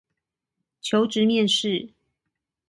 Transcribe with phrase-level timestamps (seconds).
[0.81, 1.93] 求職面試